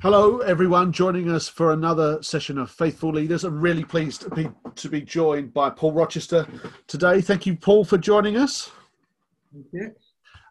[0.00, 3.42] Hello, everyone, joining us for another session of Faithful Leaders.
[3.42, 6.46] I'm really pleased to be, to be joined by Paul Rochester
[6.86, 7.20] today.
[7.20, 8.70] Thank you, Paul, for joining us.
[9.52, 9.92] Thank you.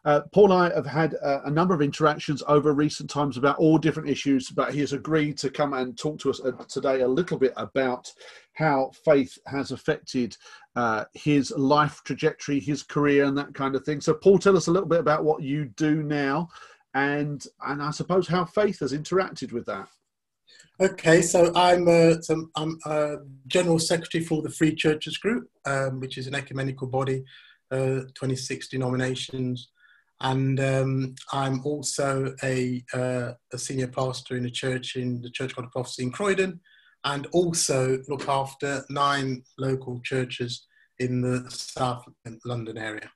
[0.04, 3.58] Uh, Paul and I have had uh, a number of interactions over recent times about
[3.58, 7.00] all different issues, but he has agreed to come and talk to us uh, today
[7.00, 8.12] a little bit about
[8.52, 10.36] how faith has affected
[10.76, 14.02] uh, his life trajectory, his career, and that kind of thing.
[14.02, 16.50] So, Paul, tell us a little bit about what you do now
[16.94, 19.88] and and I suppose how faith has interacted with that.
[20.80, 26.00] Okay, so I'm a, so I'm a general secretary for the Free Churches Group, um,
[26.00, 27.24] which is an ecumenical body,
[27.72, 29.70] uh, 26 denominations,
[30.22, 35.56] and um, I'm also a, uh, a senior pastor in a church in the Church
[35.56, 36.60] God of Prophecy in Croydon,
[37.06, 40.68] and also look after nine local churches
[41.00, 42.06] in the South
[42.46, 43.10] London area.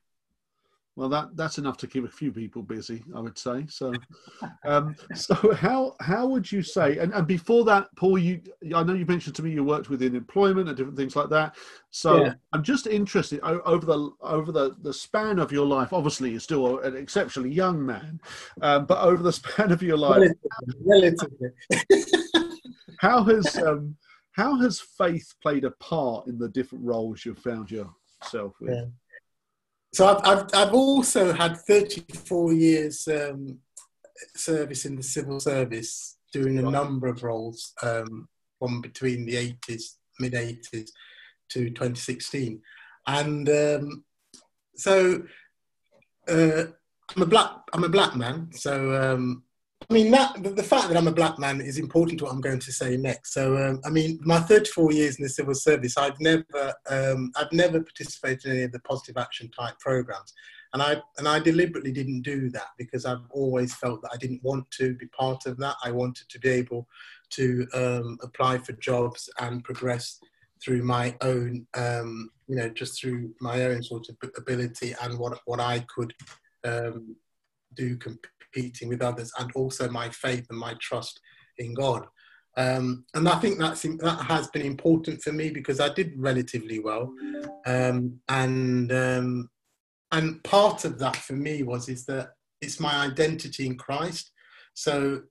[1.02, 3.66] Well, that that's enough to keep a few people busy, I would say.
[3.68, 3.92] So,
[4.64, 7.00] um, so how how would you say?
[7.00, 8.40] And, and before that, Paul, you
[8.76, 11.56] I know you mentioned to me you worked within employment and different things like that.
[11.90, 12.34] So yeah.
[12.54, 15.92] I'm just interested over the over the the span of your life.
[15.92, 18.22] Obviously, you're still an exceptionally young man,
[18.62, 20.30] um, but over the span of your life,
[20.86, 21.50] relatively,
[23.00, 23.98] how has um,
[24.34, 28.76] how has faith played a part in the different roles you've found yourself with?
[28.76, 28.86] Yeah
[29.94, 33.60] so I've, I've, I've, also had 34 years um,
[34.36, 39.96] service in the civil service, doing a number of roles um, from between the 80s,
[40.20, 40.90] mid 80s
[41.50, 42.62] to 2016.
[43.08, 44.04] And um,
[44.76, 45.24] so
[46.30, 46.64] uh,
[47.16, 49.44] I'm a black I'm a black man, so um,
[49.90, 52.42] I mean, that, the, fact that I'm a black man is important to what I'm
[52.42, 53.34] going to say next.
[53.34, 57.52] So, um, I mean, my 34 years in the civil service, I've never, um, I've
[57.52, 60.34] never participated in any of the positive action type programs,
[60.74, 64.44] and I and I deliberately didn't do that because I've always felt that I didn't
[64.44, 65.76] want to be part of that.
[65.84, 66.88] I wanted to be able
[67.32, 70.20] to um, apply for jobs and progress
[70.64, 75.40] through my own, um, you know, just through my own sort of ability and what
[75.46, 76.14] what I could
[76.64, 77.16] um,
[77.74, 77.98] do
[78.52, 81.20] competing with others, and also my faith and my trust
[81.58, 82.06] in God.
[82.58, 86.80] Um, and I think that's that has been important for me because I did relatively
[86.80, 87.14] well,
[87.66, 89.50] um, and um,
[90.12, 94.32] and part of that for me was is that it's my identity in Christ.
[94.74, 95.22] So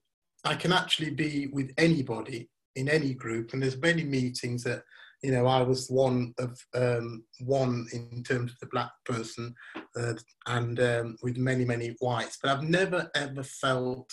[0.44, 4.82] I can actually be with anybody in any group, and there's many meetings that
[5.22, 9.54] you know, I was one of um, one in terms of the black person,
[9.97, 10.14] uh,
[10.47, 12.38] and um, with many many whites.
[12.42, 14.10] But I've never ever felt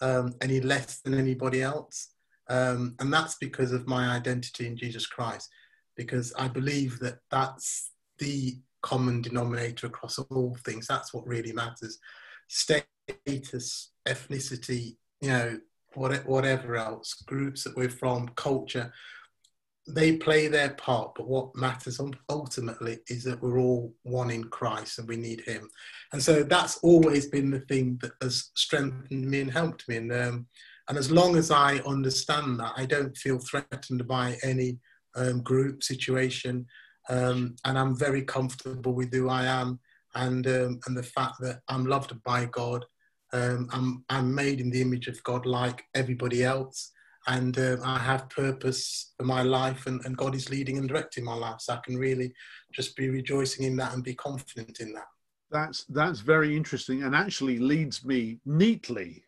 [0.00, 2.14] um, any less than anybody else,
[2.48, 5.48] um, and that's because of my identity in Jesus Christ.
[5.96, 10.86] Because I believe that that's the common denominator across all things.
[10.86, 11.98] That's what really matters.
[12.48, 15.58] Status, ethnicity, you know,
[15.94, 18.92] whatever else, groups that we're from, culture
[19.86, 22.00] they play their part, but what matters
[22.30, 25.68] ultimately is that we're all one in Christ and we need Him.
[26.12, 29.96] And so that's always been the thing that has strengthened me and helped me.
[29.96, 30.46] And, um,
[30.88, 34.78] and as long as I understand that, I don't feel threatened by any
[35.16, 36.66] um, group situation.
[37.10, 39.80] Um, and I'm very comfortable with who I am
[40.14, 42.86] and, um, and the fact that I'm loved by God.
[43.34, 46.92] Um, I'm, I'm made in the image of God like everybody else
[47.26, 51.24] and uh, I have purpose for my life, and, and God is leading and directing
[51.24, 51.60] my life.
[51.60, 52.32] So I can really
[52.72, 55.08] just be rejoicing in that and be confident in that.
[55.50, 59.24] That's that's very interesting, and actually leads me neatly,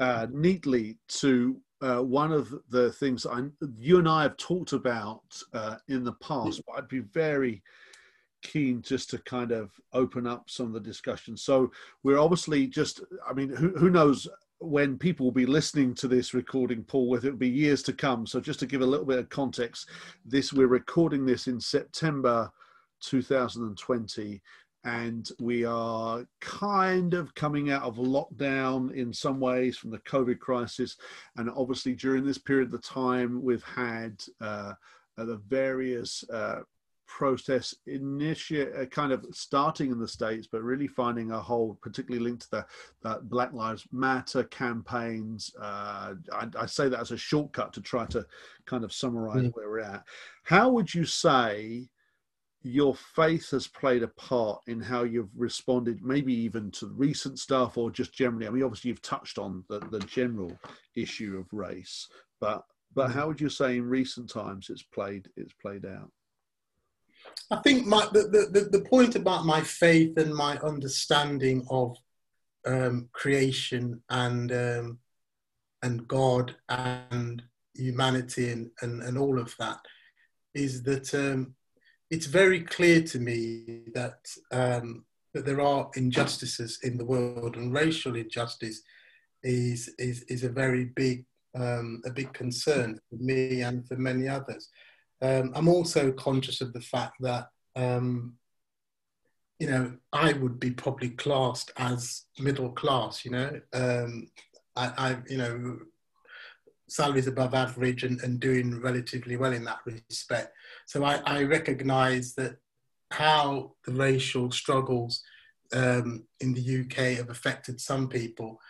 [0.00, 3.44] uh, neatly to uh, one of the things I,
[3.76, 5.22] you and I have talked about
[5.52, 6.62] uh, in the past.
[6.66, 7.62] But I'd be very
[8.42, 11.36] keen just to kind of open up some of the discussion.
[11.36, 11.70] So
[12.02, 14.28] we're obviously just, I mean, who, who knows
[14.58, 18.26] when people will be listening to this recording, Paul, whether it'll be years to come.
[18.26, 19.88] So just to give a little bit of context,
[20.24, 22.50] this we're recording this in September
[23.02, 24.40] 2020
[24.84, 30.38] and we are kind of coming out of lockdown in some ways from the COVID
[30.38, 30.96] crisis.
[31.36, 34.74] And obviously, during this period of the time, we've had uh,
[35.16, 36.60] the various uh,
[37.06, 42.22] process initiate uh, kind of starting in the states but really finding a whole particularly
[42.22, 42.66] linked to the,
[43.02, 48.06] the black lives matter campaigns uh, I, I, say that as a shortcut to try
[48.06, 48.26] to
[48.66, 49.52] kind of summarize mm.
[49.54, 50.04] where we're at
[50.42, 51.88] how would you say
[52.62, 57.78] your faith has played a part in how you've responded maybe even to recent stuff
[57.78, 60.56] or just generally i mean obviously you've touched on the, the general
[60.96, 62.08] issue of race
[62.40, 62.64] but
[62.94, 63.12] but mm.
[63.12, 66.10] how would you say in recent times it's played it's played out
[67.50, 71.96] I think my, the, the, the point about my faith and my understanding of
[72.66, 74.98] um, creation and um,
[75.82, 77.42] and God and
[77.74, 79.78] humanity and, and, and all of that
[80.54, 81.54] is that um,
[82.10, 84.18] it's very clear to me that
[84.52, 88.82] um, that there are injustices in the world and racial injustice
[89.42, 91.24] is is, is a very big
[91.54, 94.68] um, a big concern for me and for many others.
[95.22, 98.34] Um, I'm also conscious of the fact that um,
[99.58, 103.24] you know I would be probably classed as middle class.
[103.24, 104.28] You know, um,
[104.74, 105.78] I, I you know
[106.88, 110.52] salaries above average and, and doing relatively well in that respect.
[110.86, 112.58] So I, I recognise that
[113.10, 115.22] how the racial struggles
[115.72, 118.60] um, in the UK have affected some people.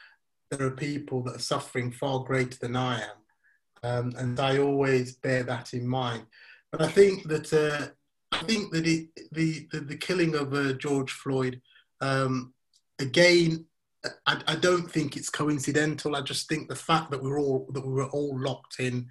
[0.50, 3.16] There are people that are suffering far greater than I am,
[3.86, 6.26] um, and I always bear that in mind.
[6.72, 7.88] But I think that uh,
[8.32, 11.60] I think that it, the, the, the killing of uh, George Floyd
[12.00, 12.52] um,
[12.98, 13.66] again
[14.26, 16.16] I, I, don't think it's coincidental.
[16.16, 19.08] I just think the fact that we're all that we were all locked in,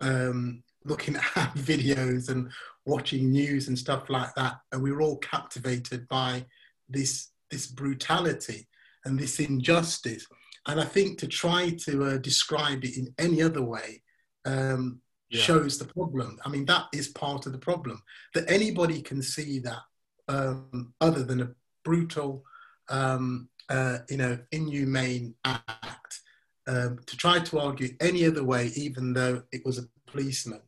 [0.00, 1.22] um, looking at
[1.54, 2.50] videos and
[2.84, 6.44] watching news and stuff like that, and we were all captivated by
[6.88, 8.68] this this brutality
[9.04, 10.26] and this injustice.
[10.68, 14.02] And I think to try to uh, describe it in any other way
[14.44, 15.00] um,
[15.30, 15.40] yeah.
[15.40, 16.38] shows the problem.
[16.44, 18.02] I mean, that is part of the problem
[18.34, 19.82] that anybody can see that
[20.28, 21.50] um, other than a
[21.84, 22.44] brutal
[22.90, 26.20] um, uh, you know, inhumane act
[26.66, 30.60] um, to try to argue any other way, even though it was a policeman,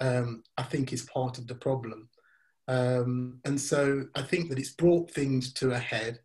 [0.00, 2.08] um, I think is part of the problem.
[2.68, 6.20] Um, and so I think that it's brought things to a head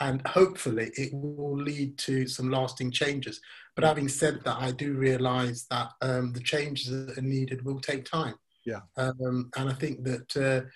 [0.00, 3.40] and hopefully it will lead to some lasting changes.
[3.74, 7.80] But having said that, I do realize that um, the changes that are needed will
[7.80, 8.34] take time.
[8.64, 8.80] Yeah.
[8.96, 10.66] Um, and I think that uh,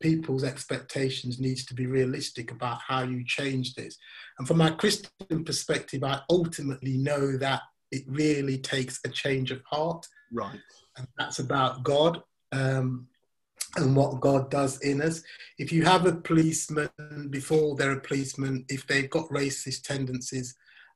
[0.00, 3.96] people's expectations needs to be realistic about how you change this.
[4.38, 9.62] And from my Christian perspective, I ultimately know that it really takes a change of
[9.64, 10.06] heart.
[10.32, 10.58] Right.
[10.96, 13.08] And that's about God um,
[13.76, 15.22] and what God does in us.
[15.58, 16.90] If you have a policeman
[17.30, 20.54] before they're a policeman, if they've got racist tendencies,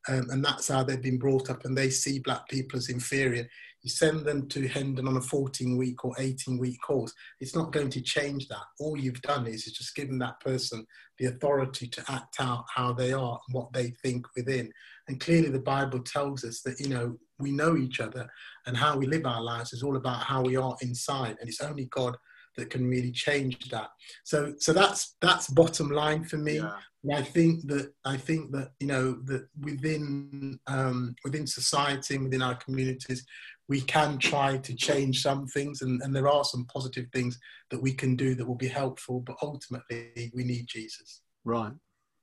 [0.08, 3.48] um, and that's how they've been brought up, and they see black people as inferior,
[3.82, 7.72] you send them to Hendon on a 14 week or 18 week course, it's not
[7.72, 8.64] going to change that.
[8.80, 10.86] All you've done is, is just given that person
[11.18, 14.72] the authority to act out how they are and what they think within.
[15.08, 18.28] And clearly, the Bible tells us that, you know, we know each other
[18.66, 21.36] and how we live our lives is all about how we are inside.
[21.40, 22.16] And it's only God
[22.56, 23.88] that can really change that.
[24.24, 26.58] So, so that's that's bottom line for me.
[26.58, 26.72] Yeah.
[27.14, 32.42] I think that I think that you know that within um, within society and within
[32.42, 33.24] our communities,
[33.68, 37.38] we can try to change some things and, and there are some positive things
[37.70, 41.72] that we can do that will be helpful but ultimately we need jesus right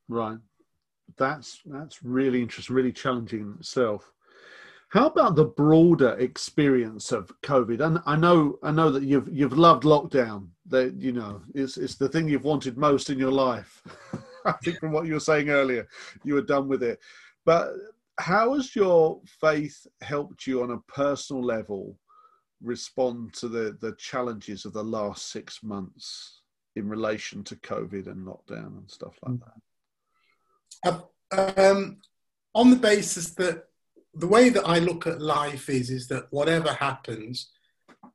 [0.07, 0.37] right
[1.17, 4.11] that's that's really interesting really challenging in itself
[4.93, 7.83] how about the broader experience of covid?
[7.83, 11.95] And i know i know that you've you've loved lockdown that you know it's it's
[11.95, 13.81] the thing you've wanted most in your life.
[14.45, 15.87] I think from what you were saying earlier
[16.23, 16.99] you were done with it.
[17.43, 17.71] But
[18.19, 21.97] how has your faith helped you on a personal level
[22.61, 26.41] respond to the, the challenges of the last six months
[26.75, 29.39] in relation to COVID and lockdown and stuff like
[30.83, 31.67] that?
[31.67, 31.97] Um,
[32.53, 33.65] on the basis that
[34.15, 37.49] the way that I look at life is is that whatever happens,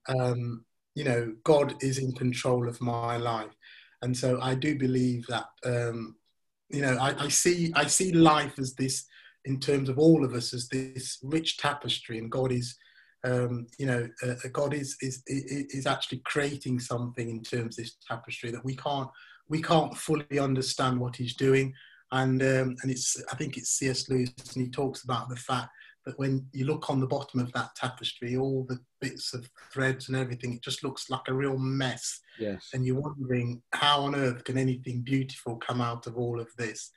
[0.09, 0.65] um,
[0.95, 3.55] you know, God is in control of my life,
[4.03, 6.17] and so I do believe that um,
[6.71, 9.07] you know I, I see I see life as this
[9.45, 12.77] in terms of all of us as this rich tapestry, and God is,
[13.25, 17.85] um, you know, uh, uh God is, is is actually creating something in terms of
[17.85, 19.09] this tapestry that we can't
[19.49, 21.75] we can't fully understand what He's doing,
[22.13, 24.09] and um, and it's I think it's C.S.
[24.09, 25.71] Lewis, and he talks about the fact
[26.09, 30.09] that when you look on the bottom of that tapestry, all the bits of threads
[30.09, 32.21] and everything, it just looks like a real mess.
[32.39, 32.71] Yes.
[32.73, 36.91] And you're wondering how on earth can anything beautiful come out of all of this?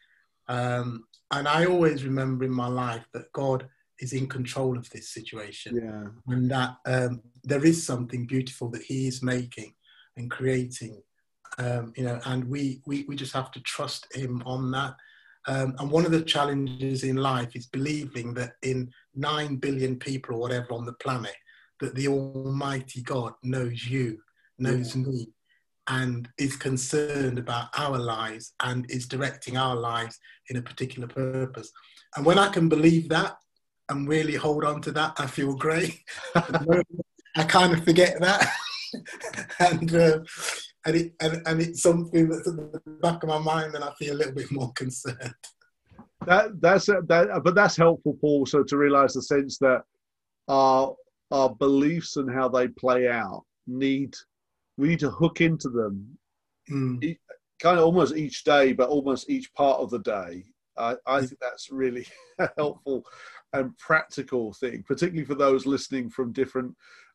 [0.48, 3.68] Um, and I always remember in my life that God
[4.00, 5.76] is in control of this situation.
[5.76, 6.34] Yeah.
[6.34, 9.74] And that um, there is something beautiful that He is making
[10.16, 11.02] and creating.
[11.58, 14.96] Um, you know, and we, we, we just have to trust Him on that.
[15.48, 20.36] Um, and one of the challenges in life is believing that in 9 billion people
[20.36, 21.36] or whatever on the planet,
[21.80, 24.20] that the Almighty God knows you,
[24.60, 25.04] knows yeah.
[25.04, 25.28] me,
[25.88, 30.20] and is concerned about our lives and is directing our lives
[30.50, 31.72] in a particular purpose.
[32.16, 33.38] And when I can believe that
[33.90, 36.04] and really hold on to that, I feel great.
[36.36, 38.48] I kind of forget that.
[39.60, 40.20] and, uh,
[40.86, 43.92] and, it, and, and it's something that's at the back of my mind and I
[44.00, 45.34] feel a little bit more concerned.
[46.26, 48.46] that that's that, but that's helpful, Paul.
[48.46, 49.84] So to realise the sense that
[50.48, 50.96] our
[51.32, 54.16] our beliefs and how they play out need
[54.78, 56.18] we need to hook into them,
[56.70, 57.18] Mm.
[57.62, 60.44] kind of almost each day, but almost each part of the day.
[60.78, 62.06] I, I think that's really
[62.40, 63.04] a helpful
[63.54, 66.74] and practical thing, particularly for those listening from different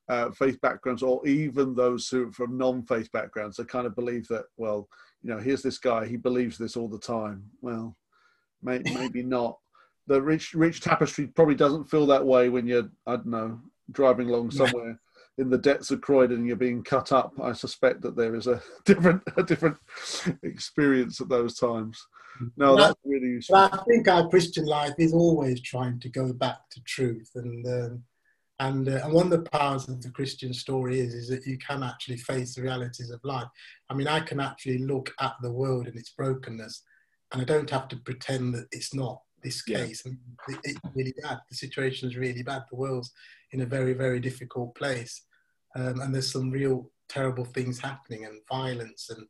[0.08, 4.44] uh, faith backgrounds or even those who from non-faith backgrounds that kind of believe that,
[4.56, 4.88] well,
[5.22, 7.44] you know, here's this guy, he believes this all the time.
[7.60, 7.96] Well,
[8.62, 9.58] may, maybe not.
[10.06, 13.60] The rich, rich tapestry probably doesn't feel that way when you're, I don't know,
[13.90, 15.00] driving along somewhere
[15.38, 17.32] in the depths of Croydon and you're being cut up.
[17.42, 19.76] I suspect that there is a different, a different
[20.42, 22.06] experience at those times.
[22.56, 23.56] No, that's really useful.
[23.56, 28.02] I think our Christian life is always trying to go back to truth, and um,
[28.60, 31.58] and uh, and one of the powers of the Christian story is is that you
[31.58, 33.48] can actually face the realities of life.
[33.90, 36.82] I mean, I can actually look at the world and its brokenness,
[37.32, 39.84] and I don't have to pretend that it's not this Yeah.
[39.84, 40.02] case.
[40.06, 41.40] I mean, it's really bad.
[41.50, 42.64] The situation is really bad.
[42.70, 43.12] The world's
[43.52, 45.22] in a very very difficult place,
[45.74, 49.26] um, and there's some real terrible things happening, and violence, and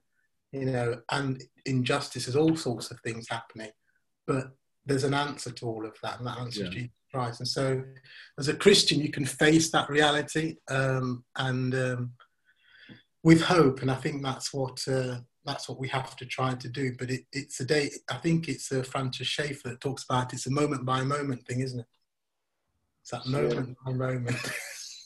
[0.52, 2.28] you know, and injustice.
[2.28, 3.72] injustices, all sorts of things happening.
[4.26, 4.56] But
[4.86, 7.40] there's an answer to all of that, and that answer is Jesus Christ.
[7.40, 7.82] And so,
[8.38, 12.12] as a Christian, you can face that reality um, and um,
[13.22, 13.80] with hope.
[13.80, 16.94] And I think that's what uh, that's what we have to try to do.
[16.98, 17.90] But it, it's a day.
[18.10, 21.60] I think it's uh, Francis Schaeffer that talks about it's a moment by moment thing,
[21.60, 21.86] isn't it?
[23.02, 23.42] It's that Yeah.
[23.42, 24.36] moment by moment.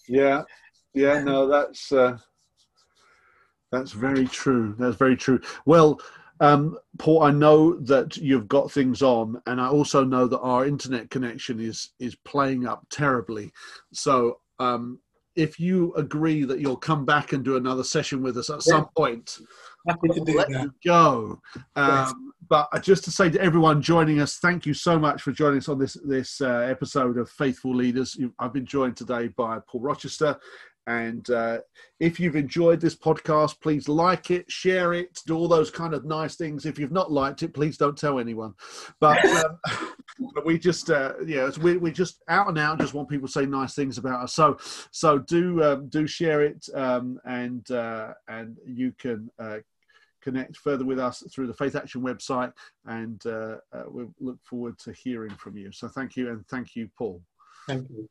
[0.09, 0.43] Yeah,
[0.93, 2.19] yeah, no, that's uh,
[3.71, 4.75] that's very true.
[4.77, 5.39] That's very true.
[5.67, 6.01] Well,
[6.41, 10.67] um, Paul, I know that you've got things on, and I also know that our
[10.67, 13.53] internet connection is is playing up terribly.
[13.93, 14.99] So, um,
[15.37, 18.89] if you agree that you'll come back and do another session with us at some
[18.97, 19.39] point,
[19.87, 20.63] Happy to do let that.
[20.63, 21.41] you go.
[21.77, 25.59] Um, but just to say to everyone joining us, thank you so much for joining
[25.59, 28.19] us on this this uh, episode of Faithful Leaders.
[28.39, 30.39] I've been joined today by Paul Rochester.
[30.87, 31.59] And uh,
[32.01, 36.05] if you've enjoyed this podcast, please like it, share it, do all those kind of
[36.05, 36.67] nice things.
[36.67, 38.55] If you've not liked it, please don't tell anyone.
[38.99, 39.59] But, um,
[40.35, 43.33] but we just, uh, yeah, we, we just out and out just want people to
[43.33, 44.35] say nice things about us.
[44.35, 44.59] So,
[44.91, 49.59] so do um, do share it, um, and uh, and you can uh,
[50.21, 52.53] connect further with us through the Faith Action website,
[52.87, 55.73] and uh, uh, we look forward to hearing from you.
[55.73, 57.23] So, thank you, and thank you, Paul.
[57.67, 58.09] Thank you.